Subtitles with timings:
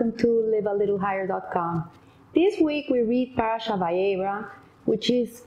[0.00, 1.90] welcome to livealittlehigher.com.
[2.34, 4.48] This week we read Parasha Va'era,
[4.86, 5.42] which is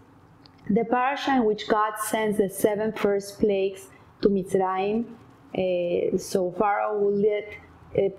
[0.69, 3.87] the parasha in which God sends the seven first plagues
[4.21, 5.05] to Mitzrayim.
[5.57, 7.49] Uh, so Pharaoh will let
[7.97, 8.09] uh,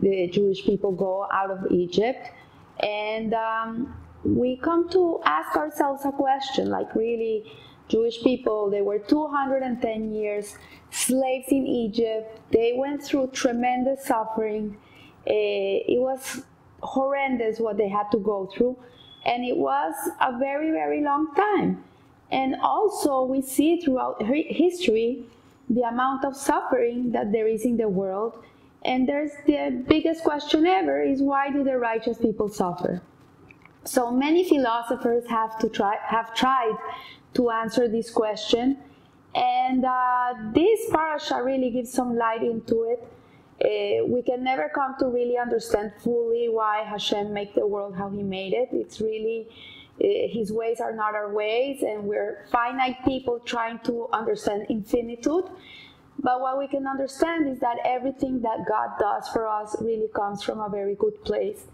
[0.00, 2.28] the Jewish people go out of Egypt.
[2.80, 7.50] And um, we come to ask ourselves a question like, really,
[7.88, 10.54] Jewish people, they were 210 years
[10.90, 12.40] slaves in Egypt.
[12.50, 14.76] They went through tremendous suffering.
[15.26, 16.42] Uh, it was
[16.82, 18.76] horrendous what they had to go through.
[19.24, 21.84] And it was a very, very long time.
[22.30, 25.24] And also, we see throughout history
[25.68, 28.42] the amount of suffering that there is in the world.
[28.84, 33.00] And there's the biggest question ever is why do the righteous people suffer?
[33.84, 36.76] So many philosophers have to try have tried
[37.34, 38.78] to answer this question,
[39.34, 43.04] and uh, this parasha really gives some light into it.
[43.62, 48.08] Uh, we can never come to really understand fully why Hashem made the world how
[48.10, 48.70] He made it.
[48.72, 49.46] It's really
[50.02, 55.44] uh, His ways are not our ways, and we're finite people trying to understand infinitude.
[56.18, 60.42] But what we can understand is that everything that God does for us really comes
[60.42, 61.66] from a very good place.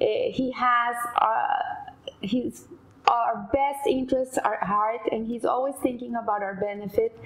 [0.00, 2.64] Uh, he has uh, His
[3.06, 7.18] our best interests at heart, and He's always thinking about our benefit.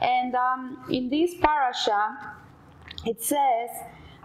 [0.00, 2.16] And um, in this parasha,
[3.06, 3.70] it says,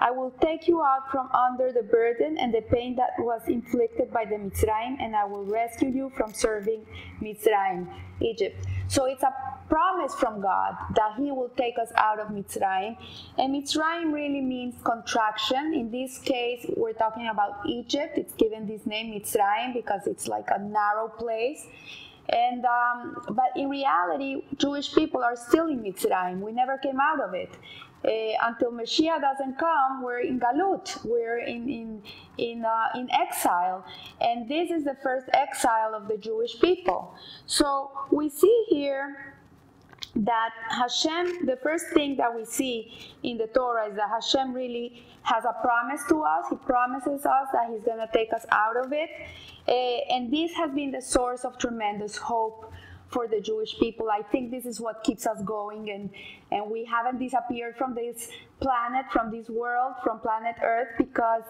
[0.01, 4.11] I will take you out from under the burden and the pain that was inflicted
[4.11, 6.85] by the Mitzrayim, and I will rescue you from serving
[7.21, 7.85] Mitzrayim,
[8.21, 8.65] Egypt.
[8.87, 9.33] So it's a
[9.67, 12.95] promise from God that He will take us out of Mitzrayim.
[13.37, 15.73] And Mitzrayim really means contraction.
[15.73, 18.17] In this case, we're talking about Egypt.
[18.17, 21.67] It's given this name Mitzrayim because it's like a narrow place.
[22.31, 26.41] And um, but in reality, Jewish people are still in Mitzrayim.
[26.41, 27.49] We never came out of it.
[28.05, 28.09] Uh,
[28.47, 32.01] until Mashiach doesn't come, we're in Galut, we're in in
[32.37, 33.83] in uh, in exile,
[34.21, 37.13] and this is the first exile of the Jewish people.
[37.45, 39.35] So we see here
[40.15, 42.91] that Hashem, the first thing that we see
[43.23, 46.45] in the Torah is that Hashem really has a promise to us.
[46.49, 49.09] He promises us that He's going to take us out of it.
[49.67, 49.71] Uh,
[50.15, 52.71] and this has been the source of tremendous hope
[53.09, 54.07] for the Jewish people.
[54.11, 56.09] I think this is what keeps us going, and,
[56.51, 61.43] and we haven't disappeared from this planet, from this world, from planet Earth, because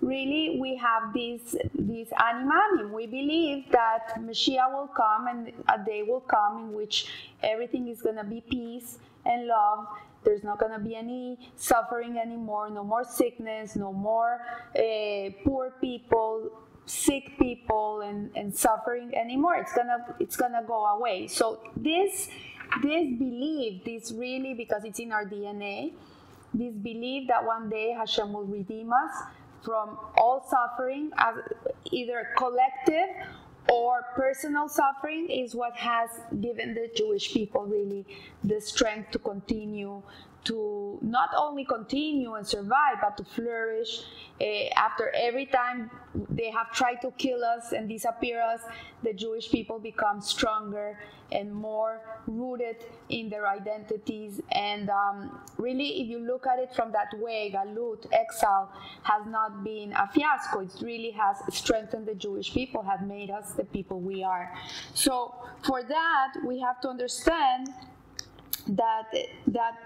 [0.00, 2.90] really we have this this ani maamin.
[2.90, 7.06] We believe that Mashiach will come and a day will come in which
[7.42, 9.86] everything is to be peace and love.
[10.24, 14.40] There's not to be any suffering anymore, no more sickness, no more
[14.76, 16.50] uh, poor people,
[16.84, 19.54] sick people, and, and suffering anymore.
[19.56, 21.28] It's gonna it's gonna go away.
[21.28, 22.28] So this
[22.82, 25.92] this belief, this really because it's in our DNA,
[26.52, 29.30] this belief that one day Hashem will redeem us
[29.66, 31.34] from all suffering, as
[31.90, 33.08] either collective
[33.68, 36.08] or personal suffering, is what has
[36.40, 38.06] given the Jewish people really
[38.44, 40.00] the strength to continue
[40.46, 44.02] to not only continue and survive, but to flourish.
[44.40, 45.90] Uh, after every time
[46.30, 48.60] they have tried to kill us and disappear us,
[49.02, 50.98] the Jewish people become stronger
[51.32, 54.40] and more rooted in their identities.
[54.52, 58.70] And um, really, if you look at it from that way, Galut, exile,
[59.02, 60.60] has not been a fiasco.
[60.60, 64.52] It really has strengthened the Jewish people, have made us the people we are.
[64.94, 67.68] So, for that, we have to understand
[68.68, 69.12] that
[69.48, 69.78] that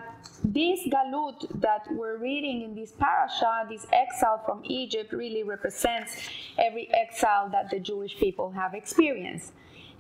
[0.45, 6.89] this galut that we're reading in this parasha, this exile from Egypt, really represents every
[6.93, 9.53] exile that the Jewish people have experienced.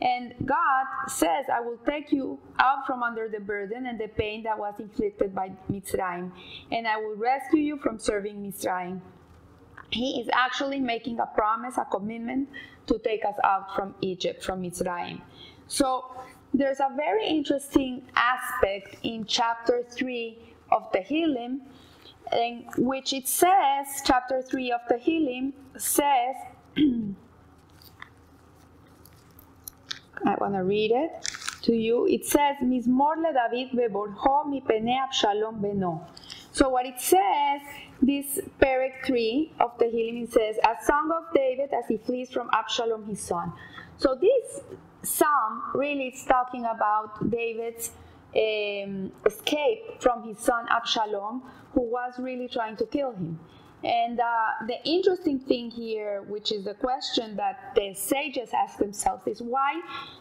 [0.02, 4.42] And God says, I will take you out from under the burden and the pain
[4.44, 6.32] that was inflicted by Mitzrayim,
[6.72, 9.00] and I will rescue you from serving Mitzrayim.
[9.90, 12.48] He is actually making a promise, a commitment
[12.86, 15.20] to take us out from Egypt, from Mitzrayim.
[15.66, 16.04] So
[16.52, 20.38] there's a very interesting aspect in chapter 3
[20.72, 21.60] of the Tehillim,
[22.32, 26.36] in which it says, chapter 3 of the Tehillim says,
[30.26, 31.10] I want to read it
[31.62, 32.06] to you.
[32.06, 36.06] It says, Mizmor le David beborjo mi pene Abshalom beno.
[36.52, 37.60] So what it says,
[38.02, 42.30] this Perek 3 of the Tehillim, it says, A song of David as he flees
[42.30, 43.52] from Absalom his son.
[44.00, 44.62] So this
[45.02, 47.90] psalm really is talking about David's
[48.34, 51.42] um, escape from his son Absalom,
[51.74, 53.38] who was really trying to kill him.
[53.84, 54.24] And uh,
[54.66, 59.78] the interesting thing here, which is the question that the sages ask themselves, is why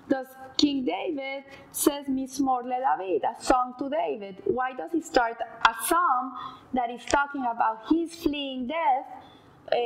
[0.09, 0.27] does
[0.57, 4.41] King David says Mizmor le David, a song to David?
[4.43, 6.33] Why does he start a psalm
[6.73, 9.05] that is talking about his fleeing death?
[9.71, 9.77] Uh,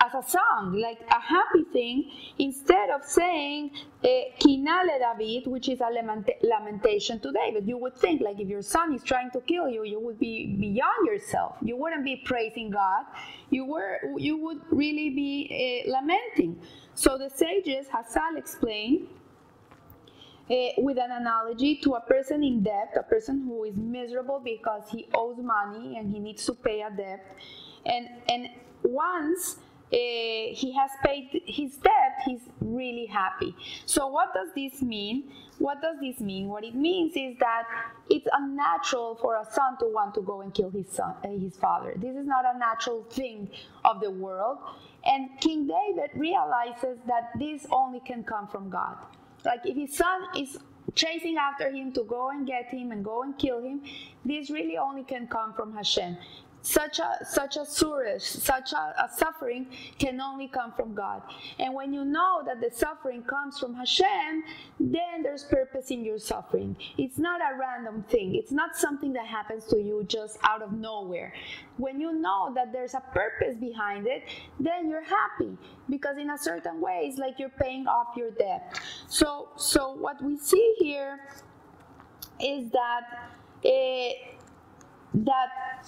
[0.00, 3.70] as a song, like a happy thing, instead of saying
[4.04, 5.88] Kinale David, which is a
[6.42, 7.66] lamentation to David.
[7.66, 10.56] You would think, like, if your son is trying to kill you, you would be
[10.58, 11.56] beyond yourself.
[11.62, 13.04] You wouldn't be praising God.
[13.50, 16.60] You were, you would really be uh, lamenting.
[16.94, 19.08] So the sages, Chazal explained,
[20.50, 24.82] uh, with an analogy to a person in debt, a person who is miserable because
[24.90, 27.34] he owes money and he needs to pay a debt.
[27.86, 28.48] And, and
[28.82, 29.56] once
[29.98, 33.54] he has paid his debt, he's really happy.
[33.86, 35.30] So, what does this mean?
[35.58, 36.48] What does this mean?
[36.48, 37.64] What it means is that
[38.10, 41.56] it's unnatural for a son to want to go and kill his son, uh, his
[41.56, 41.94] father.
[41.96, 43.50] This is not a natural thing
[43.84, 44.58] of the world.
[45.04, 48.96] And King David realizes that this only can come from God.
[49.44, 50.56] Like if his son is
[50.94, 53.82] chasing after him to go and get him and go and kill him,
[54.24, 56.16] this really only can come from Hashem
[56.64, 59.66] such a such a tzuris, such a, a, suffering
[59.98, 61.22] can only come from God.
[61.58, 64.42] And when you know that the suffering comes from Hashem,
[64.80, 66.74] then there's purpose in your suffering.
[66.96, 68.34] It's not a random thing.
[68.34, 71.34] It's not something that happens to you just out of nowhere.
[71.76, 74.22] When you know that there's a purpose behind it,
[74.58, 75.58] then you're happy
[75.90, 78.80] because in a certain way it's like you're paying off your debt.
[79.06, 81.20] So so what we see here
[82.40, 83.02] is that
[83.64, 84.34] uh,
[85.14, 85.84] that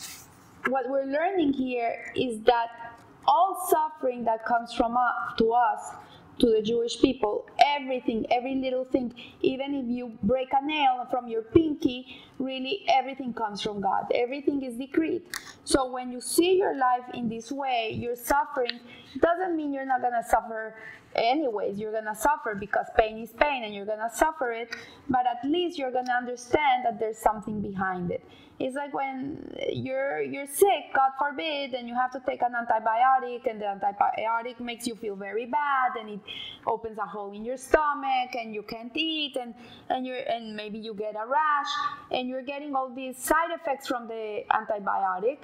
[0.68, 2.96] what we're learning here is that
[3.26, 5.94] all suffering that comes from us, to us,
[6.38, 11.28] to the Jewish people, everything, every little thing, even if you break a nail from
[11.28, 14.04] your pinky, really everything comes from God.
[14.14, 15.22] Everything is decreed.
[15.64, 18.80] So when you see your life in this way, your suffering
[19.20, 20.74] doesn't mean you're not going to suffer
[21.16, 21.78] anyways.
[21.78, 24.74] You're to suffer because pain is pain and you're to suffer it,
[25.08, 28.24] but at least you're to understand that there's something behind it.
[28.58, 33.46] It's like when you're you're sick, God forbid, and you have to take an antibiotic,
[33.50, 36.20] and the antibiotic makes you feel very bad, and it
[36.66, 39.54] opens a hole in your stomach, and you can't eat, and
[39.90, 41.72] and you're and maybe you get a rash,
[42.10, 45.40] and you're getting all these side effects from the antibiotic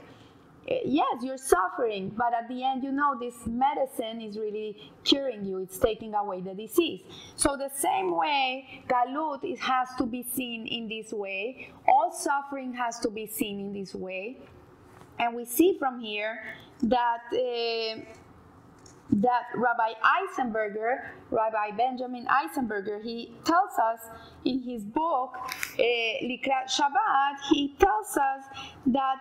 [0.67, 5.59] yes, you're suffering, but at the end, you know this medicine is really curing you,
[5.59, 7.03] it's taking away the disease.
[7.37, 12.73] So, the same way, Galut it has to be seen in this way, all suffering
[12.75, 14.39] has to be seen in this way.
[15.19, 16.39] And we see from here
[16.83, 17.21] that.
[17.33, 18.01] Uh,
[19.15, 24.01] that Rabbi Eisenberger, Rabbi Benjamin Eisenberger, he tells us
[24.45, 25.83] in his book, uh,
[26.25, 28.45] Likrat Shabbat, he tells us
[28.87, 29.17] that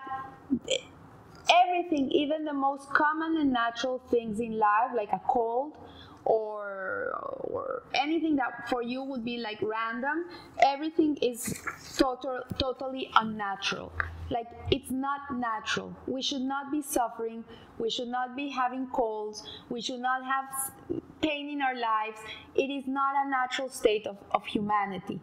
[1.63, 5.77] everything, even the most common and natural things in life, like a cold
[6.25, 7.11] or,
[7.43, 10.25] or anything that for you would be like random,
[10.59, 11.59] everything is
[11.97, 13.91] total, totally unnatural.
[14.29, 15.95] Like it's not natural.
[16.07, 17.43] We should not be suffering.
[17.79, 19.43] We should not be having colds.
[19.69, 22.19] We should not have pain in our lives.
[22.55, 25.19] It is not a natural state of, of humanity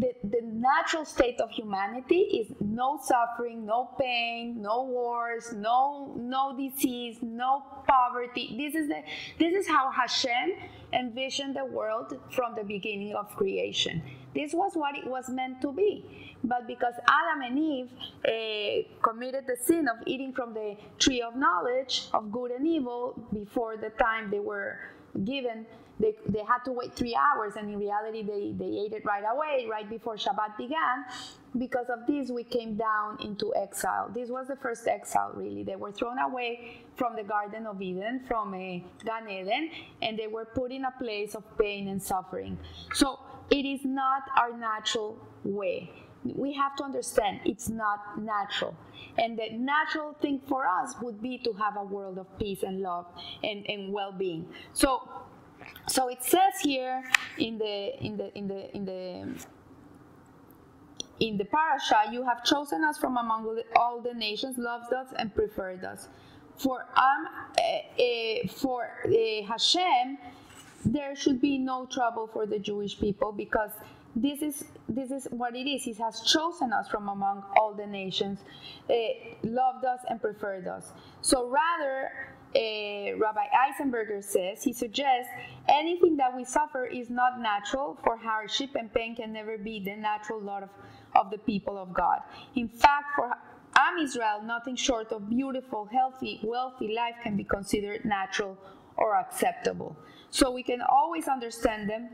[0.00, 6.56] the, the natural state of humanity is no suffering, no pain, no wars, no no
[6.56, 8.54] disease, no poverty.
[8.56, 9.02] This is the
[9.38, 10.54] this is how Hashem
[10.92, 14.02] envisioned the world from the beginning of creation.
[14.34, 16.36] This was what it was meant to be.
[16.42, 17.90] But because Adam and Eve
[18.24, 23.20] uh, committed the sin of eating from the tree of knowledge of good and evil
[23.34, 24.78] before the time they were
[25.24, 25.66] given
[26.00, 29.24] they, they had to wait three hours, and in reality, they, they ate it right
[29.30, 31.04] away, right before Shabbat began.
[31.58, 34.10] Because of this, we came down into exile.
[34.12, 35.62] This was the first exile, really.
[35.62, 40.26] They were thrown away from the Garden of Eden, from a Gan Eden, and they
[40.26, 42.58] were put in a place of pain and suffering.
[42.94, 43.18] So
[43.50, 45.90] it is not our natural way
[46.24, 48.76] we have to understand it's not natural.
[49.18, 52.80] And the natural thing for us would be to have a world of peace and
[52.80, 53.06] love
[53.42, 54.46] and, and well being.
[54.72, 55.08] So
[55.88, 57.02] so it says here
[57.38, 59.46] in the in the in the in the
[61.20, 65.34] in the parasha, you have chosen us from among all the nations, loved us and
[65.34, 66.08] preferred us.
[66.56, 67.26] For um,
[67.58, 70.18] uh, uh, for uh, Hashem,
[70.84, 73.70] there should be no trouble for the Jewish people because
[74.16, 75.84] this is this is what it is.
[75.84, 78.40] He has chosen us from among all the nations,
[79.42, 80.92] loved us and preferred us.
[81.20, 82.10] So rather
[82.54, 85.30] uh, Rabbi Eisenberger says, he suggests
[85.68, 89.96] anything that we suffer is not natural, for hardship and pain can never be the
[89.96, 90.70] natural lot of,
[91.14, 92.20] of the people of God.
[92.56, 93.32] In fact, for
[93.76, 98.58] Am Israel, nothing short of beautiful, healthy, wealthy life can be considered natural
[98.96, 99.96] or acceptable.
[100.30, 102.08] So we can always understand them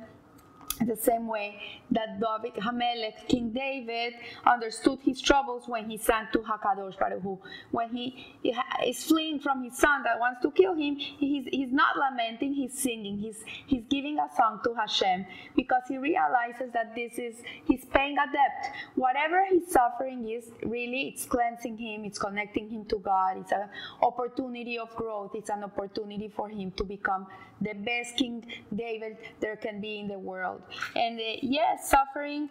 [0.84, 4.14] the same way that David Hamelech, King David,
[4.44, 7.38] understood his troubles when he sang to Hakadosh Baruch Hu.
[7.70, 8.36] When he
[8.84, 12.78] is fleeing from his son that wants to kill him, he's, he's not lamenting, he's
[12.78, 13.18] singing.
[13.18, 18.16] He's, he's giving a song to Hashem because he realizes that this is, he's paying
[18.18, 18.74] a debt.
[18.94, 23.68] Whatever his suffering is, really, it's cleansing him, it's connecting him to God, it's an
[24.02, 27.26] opportunity of growth, it's an opportunity for him to become
[27.60, 30.62] the best King David there can be in the world.
[30.94, 32.48] And uh, yes, suffering,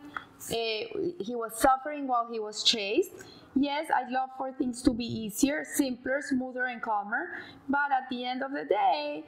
[0.50, 0.54] uh,
[1.20, 3.12] he was suffering while he was chased.
[3.56, 7.40] Yes, I'd love for things to be easier, simpler, smoother, and calmer.
[7.70, 9.24] But at the end of the day,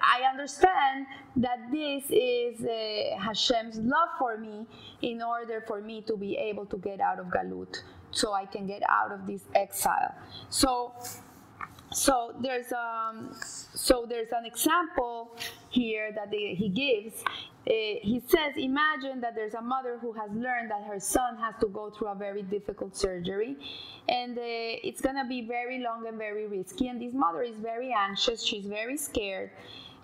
[0.00, 4.66] I understand that this is uh, Hashem's love for me
[5.00, 8.66] in order for me to be able to get out of Galut, so I can
[8.66, 10.14] get out of this exile.
[10.50, 10.92] So
[11.92, 13.34] so there's um,
[13.74, 15.36] so there's an example
[15.70, 17.22] here that they, he gives.
[17.64, 17.70] Uh,
[18.02, 21.68] he says, imagine that there's a mother who has learned that her son has to
[21.68, 23.56] go through a very difficult surgery,
[24.08, 26.88] and uh, it's gonna be very long and very risky.
[26.88, 28.42] And this mother is very anxious.
[28.42, 29.50] She's very scared.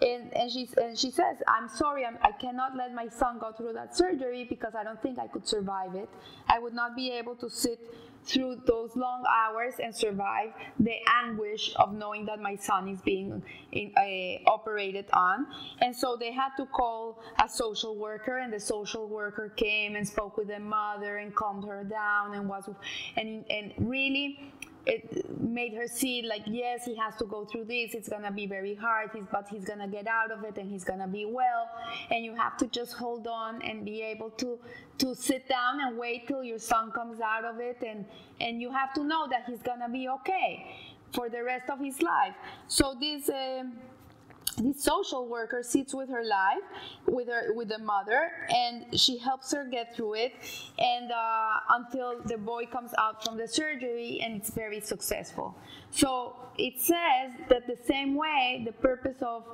[0.00, 3.52] And, and, she, and she says, I'm sorry, I'm, I cannot let my son go
[3.52, 6.08] through that surgery because I don't think I could survive it.
[6.48, 7.80] I would not be able to sit
[8.24, 13.42] through those long hours and survive the anguish of knowing that my son is being
[13.72, 15.46] in, uh, operated on.
[15.80, 20.06] And so they had to call a social worker, and the social worker came and
[20.06, 22.68] spoke with the mother and calmed her down and was
[23.16, 24.52] and and really
[24.88, 27.95] it made her see like yes he has to go through this.
[27.95, 30.85] It's gonna be very hard he's, but he's gonna get out of it and he's
[30.85, 31.68] gonna be well.
[32.11, 34.59] And you have to just hold on and be able to
[34.99, 37.83] to sit down and wait till your son comes out of it.
[37.87, 38.07] And
[38.40, 40.66] and you have to know that he's gonna be okay
[41.12, 42.35] for the rest of his life.
[42.66, 43.73] So this um,
[44.62, 46.64] this social worker sits with her life
[47.06, 50.32] with her with the mother and she helps her get through it.
[50.78, 55.56] And uh, until the boy comes out from the surgery and it's very successful.
[55.90, 59.44] So it says that the same way the purpose of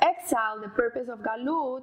[0.00, 1.82] exile the purpose of galut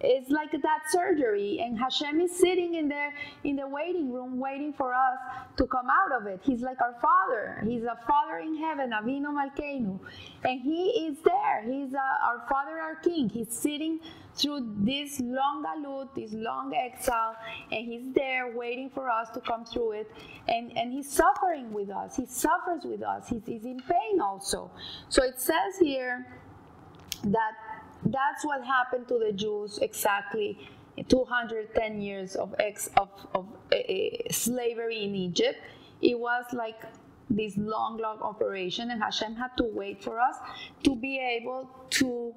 [0.00, 3.12] it's like that surgery and hashem is sitting in there
[3.44, 5.18] in the waiting room waiting for us
[5.56, 6.40] to come out of it.
[6.42, 7.62] He's like our father.
[7.66, 9.98] He's a father in heaven avinu malkeinu.
[10.44, 11.62] And he is there.
[11.64, 13.28] He's uh, our father our king.
[13.28, 14.00] He's sitting
[14.34, 17.34] through this long galut this long exile
[17.72, 20.10] and he's there waiting for us to come through it.
[20.48, 22.16] And and he's suffering with us.
[22.16, 23.28] He suffers with us.
[23.28, 24.70] He's, he's in pain also.
[25.08, 26.26] So it says here
[27.24, 27.52] that
[28.06, 30.58] that's what happened to the Jews exactly
[31.08, 33.76] 210 years of, ex, of, of uh,
[34.30, 35.58] slavery in Egypt.
[36.00, 36.80] It was like
[37.28, 40.36] this long, long operation, and Hashem had to wait for us
[40.84, 42.34] to be able to,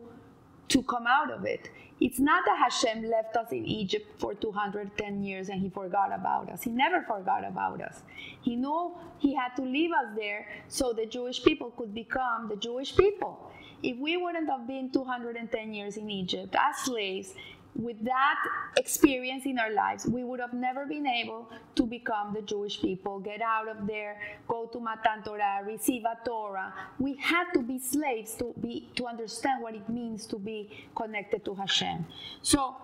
[0.69, 1.69] to come out of it.
[2.01, 6.49] It's not that Hashem left us in Egypt for 210 years and he forgot about
[6.49, 6.63] us.
[6.63, 8.03] He never forgot about us.
[8.41, 12.55] He knew he had to leave us there so the Jewish people could become the
[12.55, 13.51] Jewish people.
[13.81, 17.33] If we wouldn't have been 210 years in Egypt as slaves,
[17.75, 18.35] with that
[18.77, 23.19] experience in our lives, we would have never been able to become the Jewish people,
[23.19, 26.73] get out of there, go to Matan Torah, receive a Torah.
[26.97, 31.45] We had to be slaves to be to understand what it means to be connected
[31.45, 32.05] to Hashem.
[32.41, 32.75] So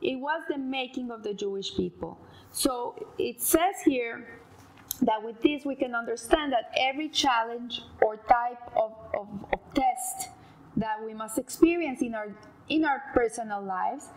[0.00, 2.18] it was the making of the Jewish people.
[2.50, 4.40] So it says here
[5.02, 10.30] that with this we can understand that every challenge or type of, of, of test
[10.78, 12.34] that we must experience in our
[12.68, 14.08] in our personal lives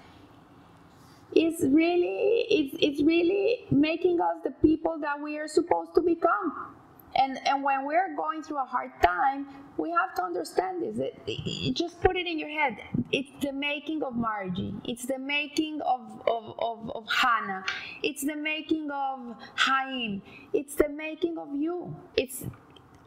[1.34, 6.76] is really it's, it's really making us the people that we are supposed to become.
[7.16, 10.98] And and when we're going through a hard time we have to understand this.
[11.00, 12.78] It, it, just put it in your head.
[13.12, 14.76] It's the making of margie.
[14.84, 17.64] It's the making of of, of, of hannah.
[18.04, 20.22] It's the making of haim.
[20.54, 21.96] It's the making of you.
[22.16, 22.44] It's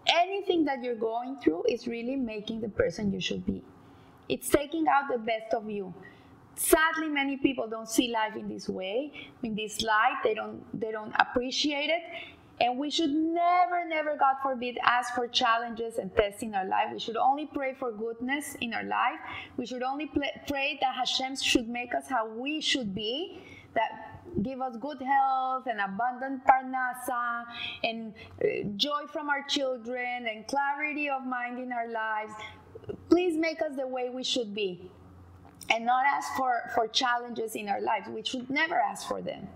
[0.06, 3.62] anything that you're going through is really making the person you should be.
[4.28, 5.92] It's taking out the best of you.
[6.56, 10.20] Sadly, many people don't see life in this way, in this light.
[10.22, 12.02] They don't they don't appreciate it.
[12.60, 16.86] And we should never, never, God forbid, ask for challenges and tests in our life.
[16.92, 19.18] We should only pray for goodness in our life.
[19.56, 20.06] We should only
[20.46, 23.42] pray that Hashem should make us how we should be,
[23.74, 24.03] that
[24.42, 27.44] give us good health and abundant parnasa
[27.82, 32.32] and uh, joy from our children and clarity of mind in our lives.
[33.08, 34.90] Please make us the way we should be
[35.70, 38.08] and not ask for, for challenges in our lives.
[38.08, 39.46] We should never ask for them.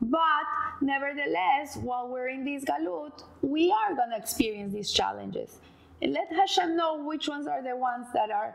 [0.00, 0.46] But
[0.80, 5.58] nevertheless, while we're in this galut, we are going to experience these challenges.
[6.02, 8.54] And let Hashem know which ones are the ones that are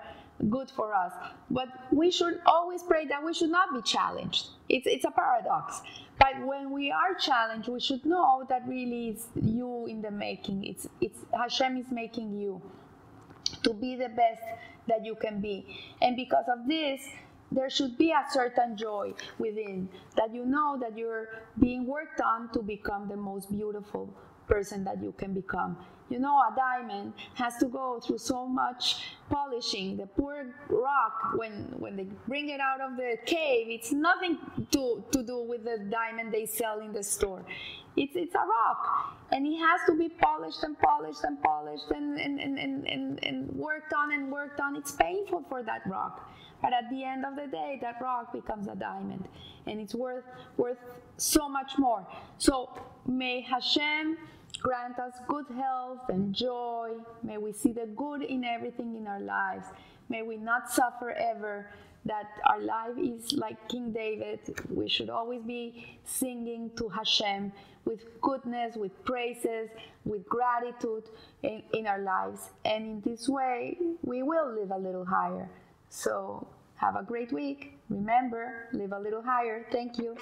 [0.50, 1.14] good for us.
[1.50, 4.48] But we should always pray that we should not be challenged.
[4.70, 5.82] It's, it's a paradox.
[6.20, 10.64] But when we are challenged, we should know that really it's you in the making.
[10.66, 12.62] It's, it's Hashem is making you
[13.64, 14.42] to be the best
[14.88, 15.66] that you can be.
[16.02, 17.02] And because of this,
[17.52, 21.28] there should be a certain joy within that you know that you're
[21.60, 24.14] being worked on to become the most beautiful
[24.48, 25.78] person that you can become.
[26.10, 29.96] You know, a diamond has to go through so much polishing.
[29.96, 34.38] The poor rock, when when they bring it out of the cave, it's nothing
[34.72, 37.46] to, to do with the diamond they sell in the store.
[37.96, 39.16] It's it's a rock.
[39.32, 43.50] And it has to be polished and polished and polished and, and, and, and, and,
[43.54, 44.76] worked on and worked on.
[44.76, 46.30] It's painful for that rock.
[46.62, 49.27] But at the end of the day, that rock becomes a diamond,
[49.65, 50.25] and it's worth
[50.58, 50.77] worth
[51.18, 52.06] so much more.
[52.38, 52.70] So
[53.08, 54.18] may Hashem
[54.62, 56.91] grant us good health and joy.
[57.24, 59.65] May we see the good in everything in our lives.
[60.10, 61.68] May we not suffer ever.
[62.03, 64.39] That our life is like King David.
[64.72, 67.51] We should always be singing to Hashem
[67.86, 69.70] with goodness, with praises,
[70.03, 71.03] with gratitude
[71.44, 72.50] in, in our lives.
[72.65, 75.48] And in this way, we will live a little higher.
[75.92, 77.78] So have a great week.
[77.90, 79.66] Remember, live a little higher.
[79.72, 80.16] Thank you.